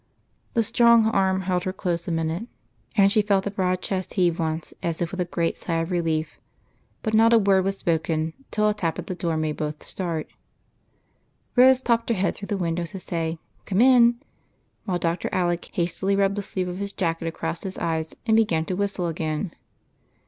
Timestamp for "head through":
12.15-12.47